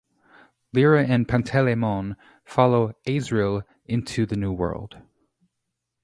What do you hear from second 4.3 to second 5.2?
new world.